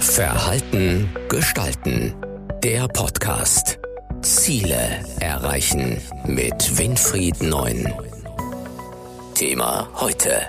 [0.00, 2.14] Verhalten gestalten.
[2.62, 3.78] Der Podcast.
[4.22, 7.92] Ziele erreichen mit Winfried Neun.
[9.34, 10.42] Thema heute.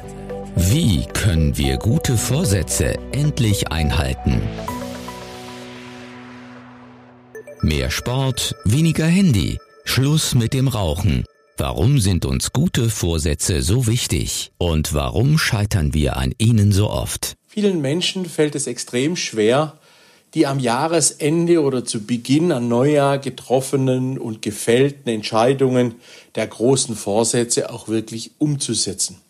[0.55, 4.41] Wie können wir gute Vorsätze endlich einhalten?
[7.61, 11.25] Mehr Sport, weniger Handy, Schluss mit dem Rauchen.
[11.57, 14.51] Warum sind uns gute Vorsätze so wichtig?
[14.57, 17.35] Und warum scheitern wir an ihnen so oft?
[17.47, 19.79] Vielen Menschen fällt es extrem schwer,
[20.33, 25.95] die am Jahresende oder zu Beginn an Neujahr getroffenen und gefällten Entscheidungen
[26.35, 29.21] der großen Vorsätze auch wirklich umzusetzen.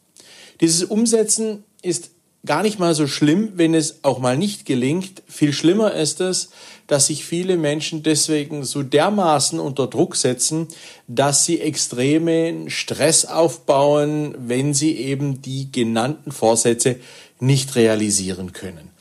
[0.62, 2.10] Dieses Umsetzen ist
[2.45, 5.23] gar nicht mal so schlimm, wenn es auch mal nicht gelingt.
[5.27, 6.49] Viel schlimmer ist es,
[6.88, 10.68] dass sich viele Menschen deswegen so dermaßen unter Druck setzen,
[11.08, 16.98] dass sie extremen Stress aufbauen, wenn sie eben die genannten Vorsätze
[17.40, 18.96] nicht realisieren können.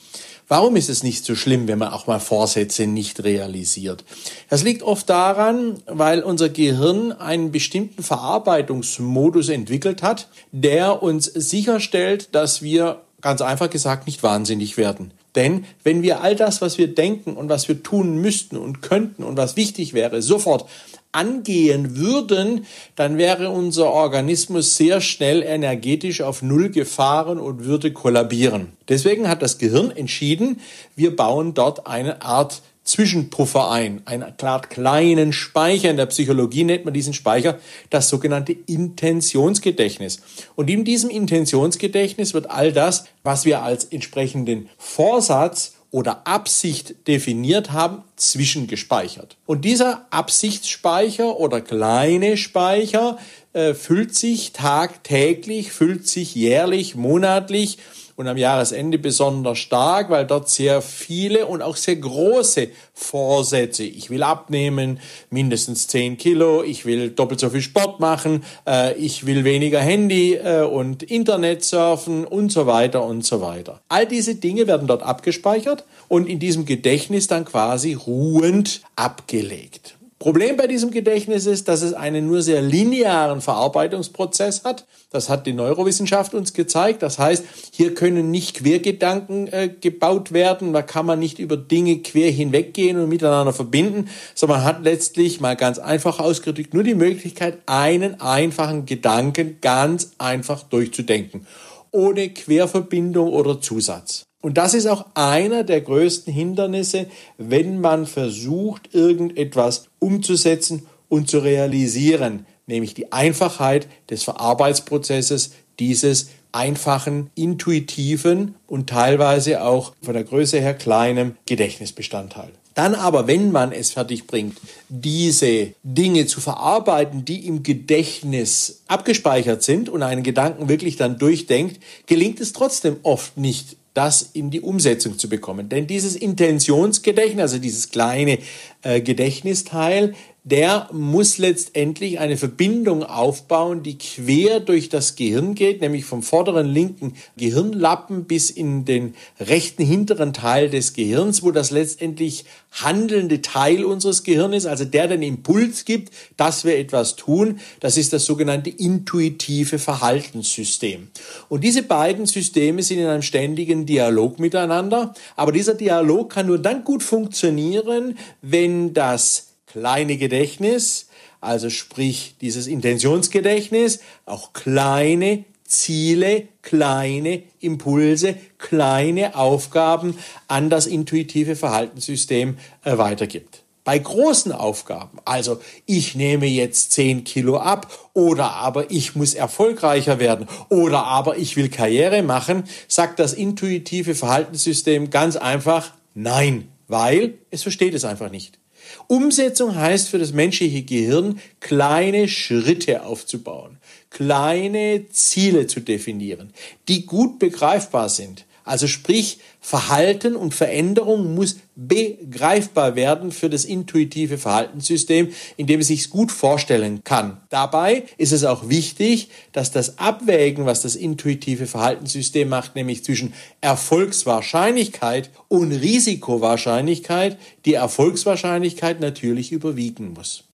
[0.46, 4.04] Warum ist es nicht so schlimm, wenn man auch mal Vorsätze nicht realisiert?
[4.50, 12.34] Das liegt oft daran, weil unser Gehirn einen bestimmten Verarbeitungsmodus entwickelt hat, der uns sicherstellt,
[12.34, 15.10] dass wir ganz einfach gesagt nicht wahnsinnig werden.
[15.34, 19.24] Denn wenn wir all das, was wir denken und was wir tun müssten und könnten
[19.24, 20.68] und was wichtig wäre, sofort
[21.10, 22.66] angehen würden,
[22.96, 28.72] dann wäre unser Organismus sehr schnell energetisch auf Null gefahren und würde kollabieren.
[28.88, 30.60] Deswegen hat das Gehirn entschieden,
[30.94, 34.34] wir bauen dort eine Art Zwischenpuffer ein, einen
[34.68, 35.90] kleinen Speicher.
[35.90, 37.58] In der Psychologie nennt man diesen Speicher
[37.90, 40.20] das sogenannte Intentionsgedächtnis.
[40.54, 47.70] Und in diesem Intentionsgedächtnis wird all das, was wir als entsprechenden Vorsatz oder Absicht definiert
[47.70, 49.36] haben, zwischengespeichert.
[49.46, 53.16] Und dieser Absichtsspeicher oder kleine Speicher
[53.52, 57.78] äh, füllt sich tagtäglich, füllt sich jährlich, monatlich
[58.16, 64.10] und am Jahresende besonders stark, weil dort sehr viele und auch sehr große Vorsätze, ich
[64.10, 69.44] will abnehmen, mindestens 10 Kilo, ich will doppelt so viel Sport machen, äh, ich will
[69.44, 73.80] weniger Handy äh, und Internet surfen und so weiter und so weiter.
[73.88, 79.96] All diese Dinge werden dort abgespeichert und in diesem Gedächtnis dann quasi ruhend abgelegt.
[80.24, 84.86] Problem bei diesem Gedächtnis ist, dass es einen nur sehr linearen Verarbeitungsprozess hat.
[85.10, 87.02] Das hat die Neurowissenschaft uns gezeigt.
[87.02, 90.72] Das heißt, hier können nicht Quergedanken äh, gebaut werden.
[90.72, 95.42] Da kann man nicht über Dinge quer hinweggehen und miteinander verbinden, sondern man hat letztlich
[95.42, 101.46] mal ganz einfach ausgedrückt nur die Möglichkeit, einen einfachen Gedanken ganz einfach durchzudenken.
[101.90, 104.23] Ohne Querverbindung oder Zusatz.
[104.44, 107.06] Und das ist auch einer der größten Hindernisse,
[107.38, 117.30] wenn man versucht, irgendetwas umzusetzen und zu realisieren, nämlich die Einfachheit des Verarbeitsprozesses dieses einfachen,
[117.34, 122.50] intuitiven und teilweise auch von der Größe her kleinen Gedächtnisbestandteil.
[122.74, 124.58] Dann aber, wenn man es fertig bringt,
[124.90, 131.80] diese Dinge zu verarbeiten, die im Gedächtnis abgespeichert sind und einen Gedanken wirklich dann durchdenkt,
[132.04, 135.68] gelingt es trotzdem oft nicht das in die Umsetzung zu bekommen.
[135.68, 138.38] Denn dieses Intentionsgedächtnis, also dieses kleine
[138.82, 140.14] äh, Gedächtnisteil,
[140.46, 146.66] der muss letztendlich eine Verbindung aufbauen, die quer durch das Gehirn geht, nämlich vom vorderen
[146.66, 153.86] linken Gehirnlappen bis in den rechten hinteren Teil des Gehirns, wo das letztendlich handelnde Teil
[153.86, 158.68] unseres Gehirns, also der den Impuls gibt, dass wir etwas tun, das ist das sogenannte
[158.68, 161.08] intuitive Verhaltenssystem.
[161.48, 166.58] Und diese beiden Systeme sind in einem ständigen Dialog miteinander, aber dieser Dialog kann nur
[166.58, 171.08] dann gut funktionieren, wenn das kleine Gedächtnis,
[171.40, 182.56] also sprich dieses Intentionsgedächtnis, auch kleine Ziele, kleine Impulse, kleine Aufgaben an das intuitive Verhaltenssystem
[182.84, 183.64] äh, weitergibt.
[183.82, 190.20] Bei großen Aufgaben, also ich nehme jetzt 10 Kilo ab oder aber ich muss erfolgreicher
[190.20, 197.34] werden oder aber ich will Karriere machen, sagt das intuitive Verhaltenssystem ganz einfach Nein, weil
[197.50, 198.60] es versteht es einfach nicht.
[199.06, 203.78] Umsetzung heißt für das menschliche Gehirn, kleine Schritte aufzubauen,
[204.10, 206.52] kleine Ziele zu definieren,
[206.88, 208.44] die gut begreifbar sind.
[208.64, 215.88] Also sprich, Verhalten und Veränderung muss begreifbar werden für das intuitive Verhaltenssystem, in dem es
[215.88, 217.38] sich gut vorstellen kann.
[217.50, 223.34] Dabei ist es auch wichtig, dass das Abwägen, was das intuitive Verhaltenssystem macht, nämlich zwischen
[223.60, 230.44] Erfolgswahrscheinlichkeit und Risikowahrscheinlichkeit, die Erfolgswahrscheinlichkeit natürlich überwiegen muss.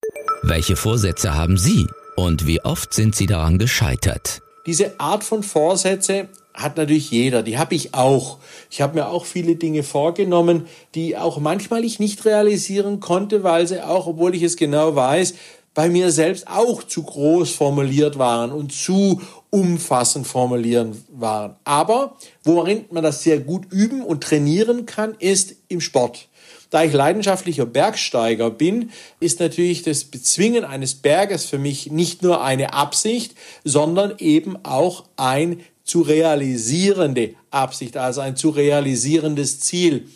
[0.42, 1.86] Welche Vorsätze haben Sie
[2.16, 4.42] und wie oft sind Sie daran gescheitert?
[4.66, 6.28] Diese Art von Vorsätze
[6.62, 8.38] hat natürlich jeder, die habe ich auch.
[8.70, 13.66] Ich habe mir auch viele Dinge vorgenommen, die auch manchmal ich nicht realisieren konnte, weil
[13.66, 15.34] sie auch, obwohl ich es genau weiß,
[15.74, 19.20] bei mir selbst auch zu groß formuliert waren und zu
[19.50, 21.56] umfassend formulieren waren.
[21.64, 26.28] Aber worin man das sehr gut üben und trainieren kann, ist im Sport.
[26.70, 32.42] Da ich leidenschaftlicher Bergsteiger bin, ist natürlich das Bezwingen eines Berges für mich nicht nur
[32.44, 33.34] eine Absicht,
[33.64, 35.60] sondern eben auch ein
[35.90, 40.06] zu realisierende Absicht, also ein zu realisierendes Ziel.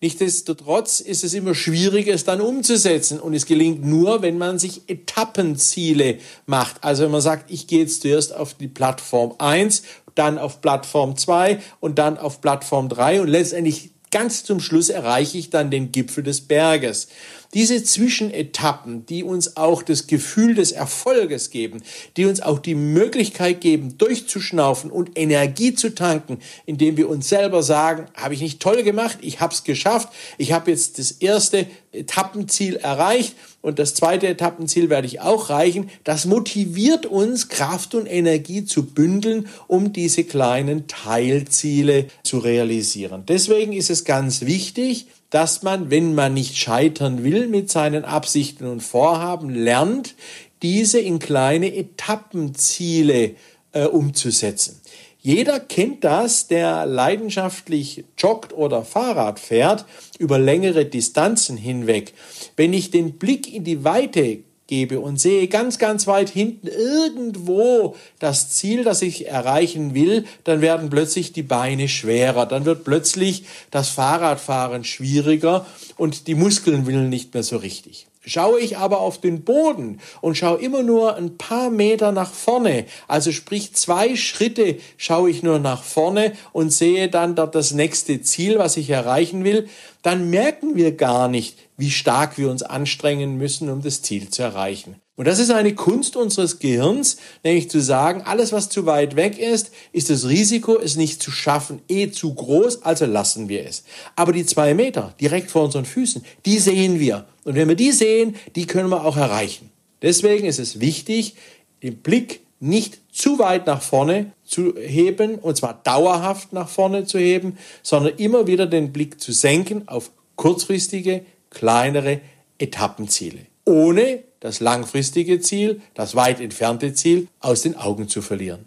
[0.00, 3.20] Nichtsdestotrotz ist es immer schwierig, es dann umzusetzen.
[3.20, 6.16] Und es gelingt nur, wenn man sich Etappenziele
[6.46, 6.82] macht.
[6.82, 9.82] Also wenn man sagt, ich gehe jetzt zuerst auf die Plattform 1,
[10.14, 15.36] dann auf Plattform 2 und dann auf Plattform 3 und letztendlich ganz zum Schluss erreiche
[15.36, 17.08] ich dann den Gipfel des Berges.
[17.54, 21.82] Diese Zwischenetappen, die uns auch das Gefühl des Erfolges geben,
[22.18, 27.62] die uns auch die Möglichkeit geben, durchzuschnaufen und Energie zu tanken, indem wir uns selber
[27.62, 31.66] sagen, habe ich nicht toll gemacht, ich habe es geschafft, ich habe jetzt das erste
[31.90, 35.88] Etappenziel erreicht und das zweite Etappenziel werde ich auch erreichen.
[36.04, 43.24] Das motiviert uns, Kraft und Energie zu bündeln, um diese kleinen Teilziele zu realisieren.
[43.26, 48.66] Deswegen ist es ganz wichtig, dass man, wenn man nicht scheitern will mit seinen Absichten
[48.66, 50.14] und Vorhaben, lernt,
[50.62, 53.34] diese in kleine Etappenziele
[53.72, 54.80] äh, umzusetzen.
[55.20, 59.84] Jeder kennt das, der leidenschaftlich joggt oder Fahrrad fährt
[60.18, 62.14] über längere Distanzen hinweg.
[62.56, 67.96] Wenn ich den Blick in die Weite gebe und sehe ganz, ganz weit hinten irgendwo
[68.20, 73.44] das Ziel, das ich erreichen will, dann werden plötzlich die Beine schwerer, dann wird plötzlich
[73.72, 75.66] das Fahrradfahren schwieriger
[75.96, 78.07] und die Muskeln willen nicht mehr so richtig.
[78.28, 82.84] Schaue ich aber auf den Boden und schaue immer nur ein paar Meter nach vorne,
[83.06, 88.20] also sprich zwei Schritte schaue ich nur nach vorne und sehe dann dort das nächste
[88.20, 89.68] Ziel, was ich erreichen will,
[90.02, 94.42] dann merken wir gar nicht, wie stark wir uns anstrengen müssen, um das Ziel zu
[94.42, 94.96] erreichen.
[95.18, 99.36] Und das ist eine Kunst unseres Gehirns, nämlich zu sagen, alles, was zu weit weg
[99.36, 103.82] ist, ist das Risiko, es nicht zu schaffen, eh zu groß, also lassen wir es.
[104.14, 107.26] Aber die zwei Meter direkt vor unseren Füßen, die sehen wir.
[107.42, 109.70] Und wenn wir die sehen, die können wir auch erreichen.
[110.02, 111.34] Deswegen ist es wichtig,
[111.82, 117.18] den Blick nicht zu weit nach vorne zu heben, und zwar dauerhaft nach vorne zu
[117.18, 122.20] heben, sondern immer wieder den Blick zu senken auf kurzfristige, kleinere
[122.58, 128.66] Etappenziele, ohne das langfristige Ziel, das weit entfernte Ziel aus den Augen zu verlieren.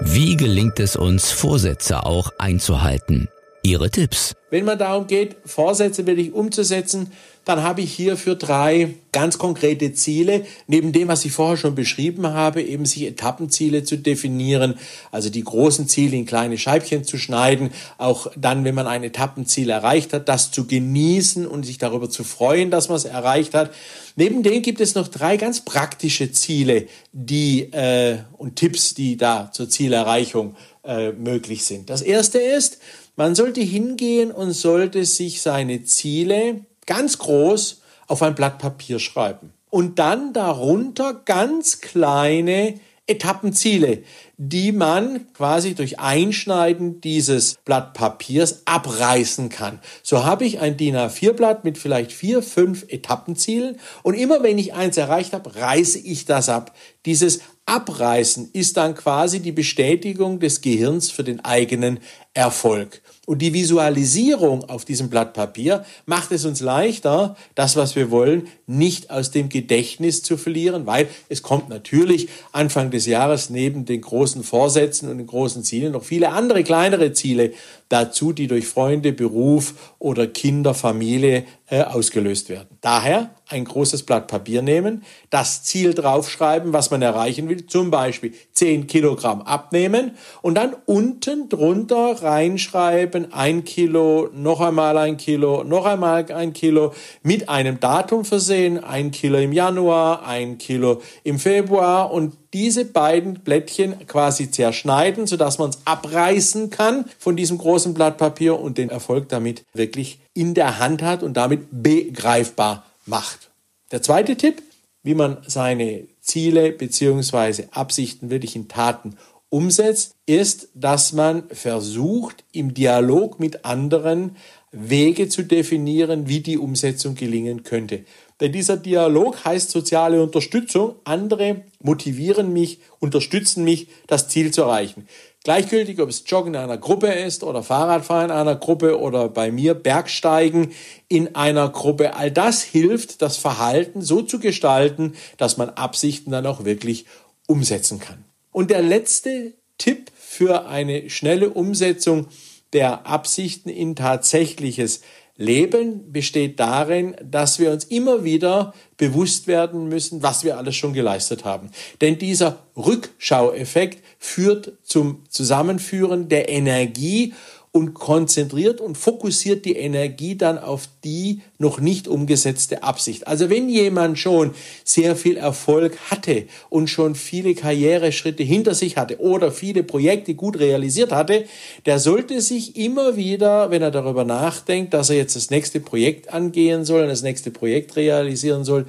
[0.00, 3.28] Wie gelingt es uns, Vorsätze auch einzuhalten?
[3.66, 4.34] Ihre Tipps.
[4.48, 7.10] Wenn man darum geht, Vorsätze wirklich umzusetzen,
[7.44, 12.28] dann habe ich hierfür drei ganz konkrete Ziele, neben dem, was ich vorher schon beschrieben
[12.28, 14.74] habe, eben sich Etappenziele zu definieren,
[15.10, 19.70] also die großen Ziele in kleine Scheibchen zu schneiden, auch dann, wenn man ein Etappenziel
[19.70, 23.72] erreicht hat, das zu genießen und sich darüber zu freuen, dass man es erreicht hat.
[24.14, 29.50] Neben dem gibt es noch drei ganz praktische Ziele, die äh, und Tipps, die da
[29.52, 30.54] zur Zielerreichung
[30.84, 31.90] äh, möglich sind.
[31.90, 32.78] Das erste ist,
[33.16, 39.52] man sollte hingehen und sollte sich seine Ziele ganz groß auf ein Blatt Papier schreiben.
[39.70, 42.78] Und dann darunter ganz kleine
[43.08, 44.02] Etappenziele,
[44.36, 49.78] die man quasi durch Einschneiden dieses Blatt Papiers abreißen kann.
[50.02, 54.74] So habe ich ein DIN A4-Blatt mit vielleicht vier, fünf Etappenzielen und immer wenn ich
[54.74, 56.74] eins erreicht habe, reiße ich das ab.
[57.04, 61.98] Dieses Abreißen ist dann quasi die Bestätigung des Gehirns für den eigenen
[62.32, 63.02] Erfolg.
[63.26, 68.46] Und die Visualisierung auf diesem Blatt Papier macht es uns leichter, das, was wir wollen,
[68.68, 74.00] nicht aus dem Gedächtnis zu verlieren, weil es kommt natürlich Anfang des Jahres neben den
[74.00, 77.52] großen Vorsätzen und den großen Zielen noch viele andere kleinere Ziele
[77.88, 82.78] dazu, die durch Freunde, Beruf oder Kinder, Familie äh, ausgelöst werden.
[82.80, 88.34] Daher ein großes Blatt Papier nehmen, das Ziel draufschreiben, was man erreichen will, zum Beispiel
[88.52, 90.12] 10 Kilogramm abnehmen
[90.42, 96.92] und dann unten drunter reinschreiben, ein Kilo, noch einmal ein Kilo, noch einmal ein Kilo,
[97.22, 103.34] mit einem Datum versehen, ein Kilo im Januar, ein Kilo im Februar und diese beiden
[103.34, 108.88] Blättchen quasi zerschneiden, sodass man es abreißen kann von diesem großen Blatt Papier und den
[108.88, 113.50] Erfolg damit wirklich in der Hand hat und damit begreifbar macht.
[113.92, 114.62] Der zweite Tipp,
[115.02, 117.64] wie man seine Ziele bzw.
[117.70, 119.16] Absichten wirklich in Taten
[119.48, 124.36] umsetzt, ist, dass man versucht, im Dialog mit anderen
[124.72, 128.04] Wege zu definieren, wie die Umsetzung gelingen könnte.
[128.40, 130.96] Denn dieser Dialog heißt soziale Unterstützung.
[131.04, 135.08] Andere motivieren mich, unterstützen mich, das Ziel zu erreichen.
[135.46, 139.52] Gleichgültig, ob es Joggen in einer Gruppe ist oder Fahrradfahren in einer Gruppe oder bei
[139.52, 140.72] mir Bergsteigen
[141.06, 142.16] in einer Gruppe.
[142.16, 147.06] All das hilft, das Verhalten so zu gestalten, dass man Absichten dann auch wirklich
[147.46, 148.24] umsetzen kann.
[148.50, 152.26] Und der letzte Tipp für eine schnelle Umsetzung
[152.72, 155.02] der Absichten in tatsächliches
[155.36, 160.94] Leben besteht darin, dass wir uns immer wieder bewusst werden müssen, was wir alles schon
[160.94, 161.70] geleistet haben.
[162.00, 167.34] Denn dieser Rückschaueffekt führt zum Zusammenführen der Energie
[167.76, 173.26] und konzentriert und fokussiert die Energie dann auf die noch nicht umgesetzte Absicht.
[173.26, 174.52] Also wenn jemand schon
[174.82, 180.58] sehr viel Erfolg hatte und schon viele Karriereschritte hinter sich hatte oder viele Projekte gut
[180.58, 181.44] realisiert hatte,
[181.84, 186.32] der sollte sich immer wieder, wenn er darüber nachdenkt, dass er jetzt das nächste Projekt
[186.32, 188.86] angehen soll, das nächste Projekt realisieren soll,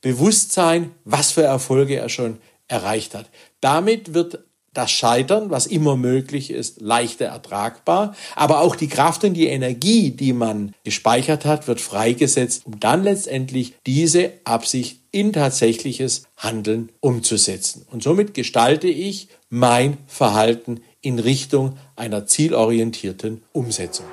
[0.00, 3.28] bewusst sein, was für Erfolge er schon erreicht hat.
[3.60, 4.38] Damit wird
[4.78, 8.14] das Scheitern, was immer möglich ist, leichter ertragbar.
[8.36, 13.02] Aber auch die Kraft und die Energie, die man gespeichert hat, wird freigesetzt, um dann
[13.02, 17.84] letztendlich diese Absicht in tatsächliches Handeln umzusetzen.
[17.90, 24.06] Und somit gestalte ich mein Verhalten in Richtung einer zielorientierten Umsetzung.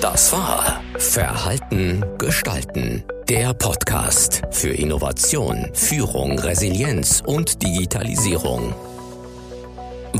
[0.00, 3.04] Das war Verhalten gestalten.
[3.28, 8.74] Der Podcast für Innovation, Führung, Resilienz und Digitalisierung.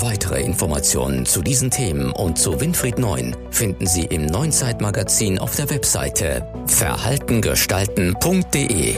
[0.00, 5.70] Weitere Informationen zu diesen Themen und zu Winfried Neun finden Sie im Neunzeitmagazin auf der
[5.70, 8.94] Webseite verhaltengestalten.de.